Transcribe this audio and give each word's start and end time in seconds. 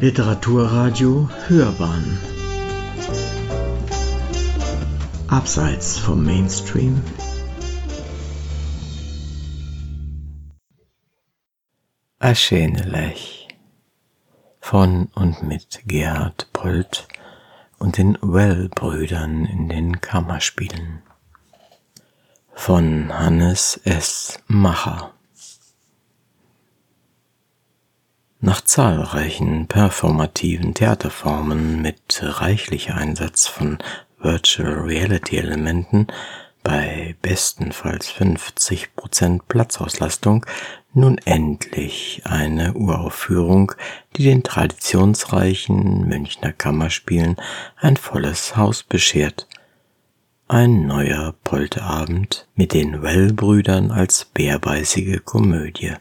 Literaturradio 0.00 1.28
Hörbahn. 1.46 2.18
Abseits 5.28 5.98
vom 5.98 6.24
Mainstream. 6.24 7.02
Aschenelech 12.18 13.48
von 14.58 15.10
und 15.14 15.42
mit 15.42 15.82
Gerhard 15.84 16.50
Polt 16.54 17.06
und 17.78 17.98
den 17.98 18.16
Well-Brüdern 18.22 19.44
in 19.44 19.68
den 19.68 20.00
Kammerspielen. 20.00 21.02
Von 22.54 23.12
Hannes 23.12 23.78
S. 23.84 24.42
Macher 24.46 25.12
Nach 28.42 28.62
zahlreichen 28.62 29.66
performativen 29.66 30.72
Theaterformen 30.72 31.82
mit 31.82 32.22
reichlicher 32.22 32.94
Einsatz 32.94 33.46
von 33.46 33.76
Virtual 34.18 34.80
Reality 34.80 35.36
Elementen 35.36 36.06
bei 36.62 37.16
bestenfalls 37.20 38.10
50% 38.10 39.40
Platzauslastung 39.46 40.46
nun 40.94 41.18
endlich 41.18 42.22
eine 42.24 42.72
Uraufführung, 42.72 43.72
die 44.16 44.24
den 44.24 44.42
traditionsreichen 44.42 46.08
Münchner 46.08 46.52
Kammerspielen 46.52 47.36
ein 47.76 47.98
volles 47.98 48.56
Haus 48.56 48.82
beschert. 48.82 49.48
Ein 50.48 50.86
neuer 50.86 51.34
Polterabend 51.44 52.48
mit 52.54 52.72
den 52.72 53.02
Well-Brüdern 53.02 53.90
als 53.90 54.24
bärbeißige 54.24 55.22
Komödie. 55.26 55.92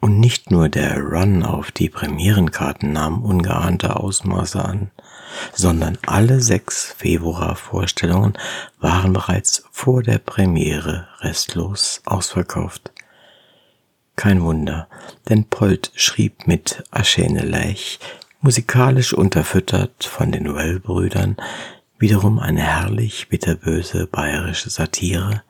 Und 0.00 0.18
nicht 0.18 0.50
nur 0.50 0.70
der 0.70 0.98
Run 0.98 1.42
auf 1.42 1.70
die 1.70 1.90
Premierenkarten 1.90 2.92
nahm 2.92 3.22
ungeahnte 3.22 3.96
Ausmaße 3.96 4.64
an, 4.64 4.90
sondern 5.54 5.98
alle 6.06 6.40
sechs 6.40 6.94
Februarvorstellungen 6.96 8.32
waren 8.78 9.12
bereits 9.12 9.64
vor 9.70 10.02
der 10.02 10.18
Premiere 10.18 11.06
restlos 11.20 12.00
ausverkauft. 12.06 12.92
Kein 14.16 14.42
Wunder, 14.42 14.88
denn 15.28 15.44
Polt 15.44 15.92
schrieb 15.94 16.46
mit 16.46 16.82
Aschene 16.90 17.42
Lech, 17.42 18.00
musikalisch 18.40 19.12
unterfüttert 19.12 20.04
von 20.04 20.32
den 20.32 20.54
Well-Brüdern, 20.54 21.36
wiederum 21.98 22.38
eine 22.38 22.62
herrlich 22.62 23.28
bitterböse 23.28 24.06
bayerische 24.06 24.70
Satire, 24.70 25.42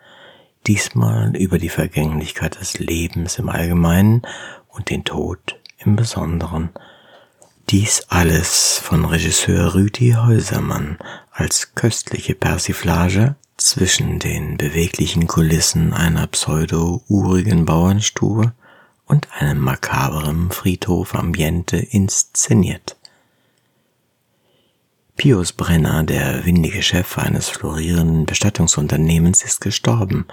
diesmal 0.67 1.37
über 1.37 1.59
die 1.59 1.69
Vergänglichkeit 1.69 2.61
des 2.61 2.79
Lebens 2.79 3.39
im 3.39 3.49
Allgemeinen 3.49 4.23
und 4.69 4.91
den 4.91 5.05
Tod 5.05 5.59
im 5.79 5.97
Besonderen. 5.97 6.71
Dies 7.71 8.05
alles 8.09 8.79
von 8.79 9.05
Regisseur 9.05 9.75
Rüdi 9.75 10.13
Häusermann 10.13 10.99
als 11.31 11.75
köstliche 11.75 12.35
Persiflage 12.35 13.37
zwischen 13.57 14.19
den 14.19 14.57
beweglichen 14.57 15.27
Kulissen 15.27 15.93
einer 15.93 16.27
pseudo-urigen 16.27 17.65
Bauernstube 17.67 18.53
und 19.07 19.29
einem 19.39 19.61
makaberen 19.61 20.51
Friedhof 20.51 21.15
Ambiente 21.15 21.77
inszeniert. 21.77 22.97
Pius 25.21 25.53
Brenner, 25.53 26.03
der 26.03 26.47
windige 26.47 26.83
Chef 26.83 27.19
eines 27.19 27.51
florierenden 27.51 28.25
Bestattungsunternehmens, 28.25 29.43
ist 29.43 29.61
gestorben. 29.61 30.25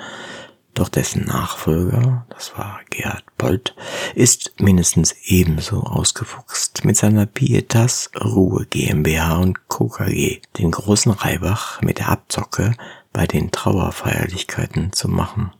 Doch 0.76 0.88
dessen 0.88 1.26
Nachfolger, 1.26 2.26
das 2.30 2.58
war 2.58 2.80
Gerhard 2.90 3.26
Polt, 3.38 3.76
ist 4.16 4.54
mindestens 4.60 5.14
ebenso 5.26 5.82
ausgefuchst 5.82 6.86
mit 6.86 6.96
seiner 6.96 7.26
Pietas 7.26 8.12
Ruhe 8.18 8.66
GmbH 8.66 9.40
und 9.40 9.68
Co. 9.68 9.90
KG, 9.90 10.40
den 10.58 10.72
großen 10.72 11.12
Reibach 11.12 11.82
mit 11.82 11.98
der 11.98 12.08
Abzocke 12.08 12.74
bei 13.12 13.28
den 13.28 13.52
Trauerfeierlichkeiten 13.52 14.94
zu 14.94 15.10
machen 15.10 15.52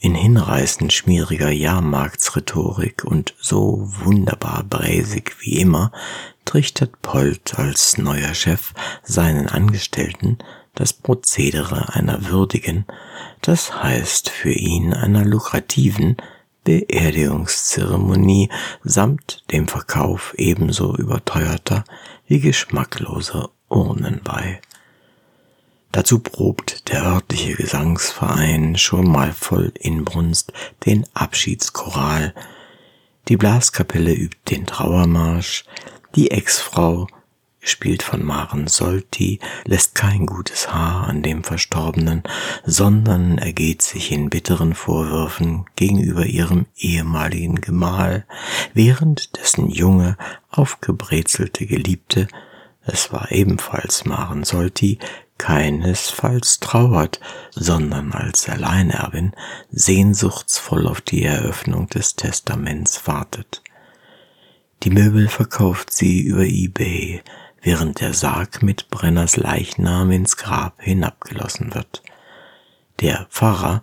in 0.00 0.14
hinreißend 0.14 0.92
schmieriger 0.92 1.50
Jahrmarktsrhetorik 1.50 3.04
und 3.04 3.34
so 3.38 3.86
wunderbar 4.02 4.64
bräsig 4.64 5.36
wie 5.40 5.60
immer 5.60 5.92
trichtert 6.46 7.02
Polt 7.02 7.58
als 7.58 7.98
neuer 7.98 8.34
Chef 8.34 8.72
seinen 9.02 9.46
Angestellten 9.48 10.38
das 10.74 10.94
Prozedere 10.94 11.94
einer 11.94 12.30
würdigen, 12.30 12.86
das 13.42 13.82
heißt 13.82 14.30
für 14.30 14.52
ihn 14.52 14.94
einer 14.94 15.24
lukrativen 15.24 16.16
Beerdigungszeremonie 16.64 18.48
samt 18.82 19.44
dem 19.50 19.68
Verkauf 19.68 20.34
ebenso 20.38 20.96
überteuerter 20.96 21.84
wie 22.26 22.40
geschmackloser 22.40 23.50
Urnen 23.68 24.20
bei. 24.24 24.60
Dazu 25.92 26.20
probt 26.20 26.88
der 26.88 27.04
örtliche 27.04 27.54
Gesangsverein 27.54 28.76
schon 28.78 29.10
mal 29.10 29.32
voll 29.32 29.72
Inbrunst 29.78 30.52
den 30.86 31.04
Abschiedschoral. 31.14 32.32
Die 33.28 33.36
Blaskapelle 33.36 34.14
übt 34.14 34.38
den 34.50 34.66
Trauermarsch. 34.66 35.64
Die 36.14 36.30
Ex-Frau, 36.30 37.08
gespielt 37.60 38.02
von 38.02 38.24
Maren 38.24 38.68
Solti, 38.68 39.40
lässt 39.64 39.94
kein 39.94 40.26
gutes 40.26 40.72
Haar 40.72 41.08
an 41.08 41.22
dem 41.22 41.44
Verstorbenen, 41.44 42.22
sondern 42.64 43.38
ergeht 43.38 43.82
sich 43.82 44.12
in 44.12 44.30
bitteren 44.30 44.74
Vorwürfen 44.74 45.66
gegenüber 45.76 46.24
ihrem 46.24 46.66
ehemaligen 46.76 47.60
Gemahl, 47.60 48.26
während 48.74 49.36
dessen 49.36 49.68
junge, 49.68 50.16
aufgebrezelte 50.50 51.66
Geliebte, 51.66 52.28
es 52.82 53.12
war 53.12 53.30
ebenfalls 53.30 54.04
Maren 54.04 54.42
Solti, 54.42 54.98
keinesfalls 55.40 56.60
trauert, 56.60 57.18
sondern 57.50 58.12
als 58.12 58.46
Alleinerbin 58.46 59.32
sehnsuchtsvoll 59.70 60.86
auf 60.86 61.00
die 61.00 61.24
Eröffnung 61.24 61.88
des 61.88 62.14
Testaments 62.14 63.06
wartet. 63.06 63.62
Die 64.82 64.90
Möbel 64.90 65.28
verkauft 65.28 65.94
sie 65.94 66.20
über 66.20 66.44
eBay, 66.44 67.22
während 67.62 68.00
der 68.00 68.12
Sarg 68.12 68.62
mit 68.62 68.90
Brenners 68.90 69.38
Leichnam 69.38 70.10
ins 70.10 70.36
Grab 70.36 70.74
hinabgelassen 70.82 71.74
wird. 71.74 72.02
Der 73.00 73.26
Pfarrer 73.30 73.82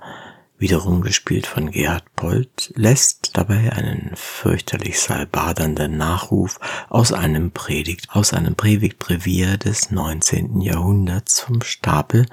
wiederum 0.57 1.01
gespielt 1.01 1.45
von 1.45 1.71
Gerhard 1.71 2.15
Polt, 2.15 2.73
lässt 2.75 3.37
dabei 3.37 3.71
einen 3.73 4.11
fürchterlich 4.15 4.99
salbadernden 4.99 5.97
Nachruf 5.97 6.59
aus 6.89 7.13
einem 7.13 7.51
Predigt, 7.51 8.07
aus 8.11 8.33
einem 8.33 8.55
Predigtbrevier 8.55 9.57
des 9.57 9.91
19. 9.91 10.61
Jahrhunderts 10.61 11.41
vom 11.41 11.61
Stapel 11.61 12.25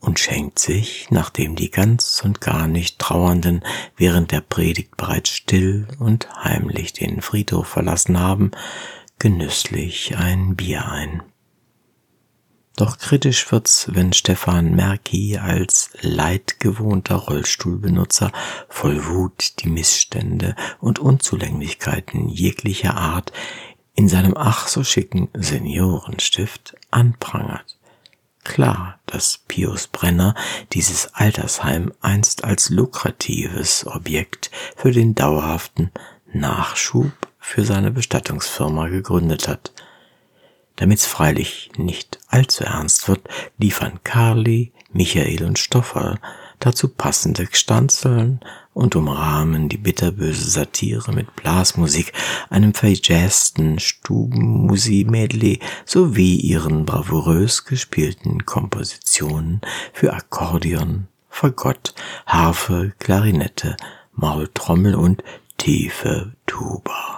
und 0.00 0.20
schenkt 0.20 0.58
sich, 0.58 1.08
nachdem 1.10 1.56
die 1.56 1.70
ganz 1.70 2.22
und 2.24 2.40
gar 2.40 2.68
nicht 2.68 2.98
Trauernden 2.98 3.62
während 3.96 4.30
der 4.30 4.40
Predigt 4.40 4.96
bereits 4.96 5.30
still 5.30 5.88
und 5.98 6.28
heimlich 6.42 6.92
den 6.92 7.20
Friedhof 7.20 7.66
verlassen 7.66 8.20
haben, 8.20 8.52
genüsslich 9.18 10.16
ein 10.16 10.54
Bier 10.54 10.88
ein. 10.88 11.22
Doch 12.78 12.96
kritisch 12.96 13.50
wird's, 13.50 13.88
wenn 13.90 14.12
Stefan 14.12 14.76
Merki 14.76 15.36
als 15.36 15.90
leidgewohnter 16.00 17.16
Rollstuhlbenutzer 17.16 18.30
voll 18.68 19.04
Wut 19.06 19.54
die 19.58 19.68
Missstände 19.68 20.54
und 20.78 21.00
Unzulänglichkeiten 21.00 22.28
jeglicher 22.28 22.96
Art 22.96 23.32
in 23.96 24.08
seinem 24.08 24.36
ach 24.36 24.68
so 24.68 24.84
schicken 24.84 25.28
Seniorenstift 25.34 26.76
anprangert. 26.92 27.76
Klar, 28.44 29.00
dass 29.06 29.40
Pius 29.48 29.88
Brenner 29.88 30.36
dieses 30.72 31.12
Altersheim 31.14 31.92
einst 32.00 32.44
als 32.44 32.70
lukratives 32.70 33.88
Objekt 33.88 34.52
für 34.76 34.92
den 34.92 35.16
dauerhaften 35.16 35.90
Nachschub 36.32 37.10
für 37.40 37.64
seine 37.64 37.90
Bestattungsfirma 37.90 38.86
gegründet 38.86 39.48
hat– 39.48 39.72
Damit's 40.78 41.06
freilich 41.06 41.70
nicht 41.76 42.18
allzu 42.28 42.64
ernst 42.64 43.08
wird, 43.08 43.28
liefern 43.58 44.00
Carly, 44.04 44.72
Michael 44.92 45.44
und 45.44 45.58
Stofferl 45.58 46.18
dazu 46.60 46.88
passende 46.88 47.46
Gstanzeln 47.46 48.40
und 48.74 48.96
umrahmen 48.96 49.68
die 49.68 49.76
bitterböse 49.76 50.50
Satire 50.50 51.12
mit 51.12 51.34
Blasmusik, 51.36 52.12
einem 52.50 52.74
verjazzten 52.74 53.78
Stubenmusi-Medley 53.78 55.60
sowie 55.84 56.36
ihren 56.36 56.84
bravourös 56.84 57.64
gespielten 57.64 58.44
Kompositionen 58.46 59.60
für 59.92 60.12
Akkordeon, 60.12 61.08
Fagott, 61.28 61.94
Harfe, 62.26 62.92
Klarinette, 62.98 63.76
Maultrommel 64.12 64.94
und 64.94 65.22
tiefe 65.56 66.32
Tuba. 66.46 67.17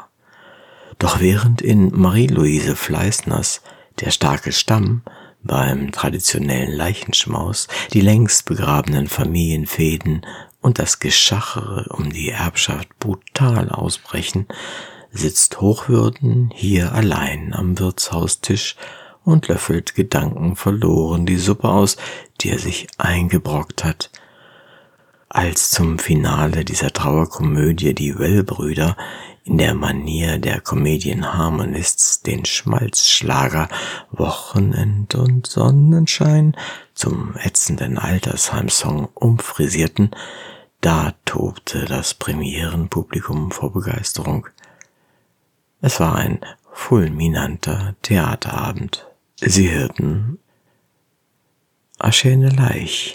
Doch 1.00 1.18
während 1.18 1.62
in 1.62 1.98
Marie-Louise 1.98 2.76
Fleißners 2.76 3.62
Der 4.00 4.10
starke 4.10 4.52
Stamm 4.52 5.02
beim 5.42 5.92
traditionellen 5.92 6.72
Leichenschmaus 6.72 7.68
die 7.94 8.02
längst 8.02 8.44
begrabenen 8.44 9.08
Familienfäden 9.08 10.26
und 10.60 10.78
das 10.78 11.00
Geschachere 11.00 11.86
um 11.96 12.10
die 12.10 12.28
Erbschaft 12.28 12.98
brutal 12.98 13.70
ausbrechen, 13.70 14.46
sitzt 15.10 15.62
Hochwürden 15.62 16.50
hier 16.54 16.92
allein 16.92 17.54
am 17.54 17.78
Wirtshaustisch 17.78 18.76
und 19.24 19.48
löffelt 19.48 19.94
gedankenverloren 19.94 21.24
die 21.24 21.38
Suppe 21.38 21.70
aus, 21.70 21.96
die 22.42 22.50
er 22.50 22.58
sich 22.58 22.88
eingebrockt 22.98 23.84
hat. 23.84 24.10
Als 25.32 25.70
zum 25.70 26.00
Finale 26.00 26.64
dieser 26.64 26.92
Trauerkomödie 26.92 27.94
die 27.94 28.18
Well-Brüder 28.18 28.96
in 29.44 29.58
der 29.58 29.74
Manier 29.74 30.38
der 30.38 30.60
Comedian 30.60 31.32
Harmonists 31.32 32.22
den 32.22 32.44
Schmalzschlager 32.44 33.68
Wochenend 34.10 35.14
und 35.14 35.46
Sonnenschein 35.46 36.56
zum 36.94 37.36
ätzenden 37.36 37.96
Altersheimsong 37.96 39.08
umfrisierten, 39.14 40.10
da 40.80 41.14
tobte 41.24 41.84
das 41.84 42.14
Premierenpublikum 42.14 43.52
vor 43.52 43.72
Begeisterung. 43.72 44.48
Es 45.80 46.00
war 46.00 46.16
ein 46.16 46.40
fulminanter 46.72 47.94
Theaterabend. 48.02 49.06
Sie 49.36 49.70
hörten 49.70 50.40
Aschene 52.00 52.48
Leich 52.48 53.14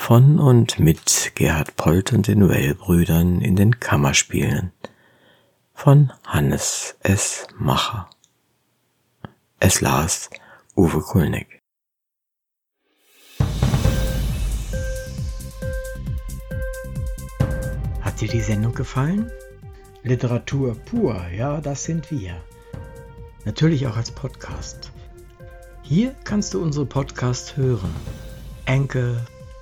von 0.00 0.40
und 0.40 0.80
mit 0.80 1.32
Gerhard 1.34 1.76
Polt 1.76 2.14
und 2.14 2.26
den 2.26 2.48
Well-Brüdern 2.48 3.42
in 3.42 3.54
den 3.54 3.78
Kammerspielen 3.78 4.72
von 5.74 6.10
Hannes 6.26 6.96
S. 7.00 7.46
Macher. 7.58 8.08
Es 9.60 9.82
las 9.82 10.30
Uwe 10.74 11.00
Kulnig. 11.00 11.60
Hat 18.00 18.20
dir 18.22 18.28
die 18.28 18.40
Sendung 18.40 18.74
gefallen? 18.74 19.30
Literatur 20.02 20.76
pur, 20.76 21.28
ja, 21.28 21.60
das 21.60 21.84
sind 21.84 22.10
wir. 22.10 22.42
Natürlich 23.44 23.86
auch 23.86 23.98
als 23.98 24.10
Podcast. 24.10 24.92
Hier 25.82 26.16
kannst 26.24 26.54
du 26.54 26.62
unsere 26.62 26.86
Podcasts 26.86 27.56
hören. 27.56 27.94
Anchor, 28.64 29.16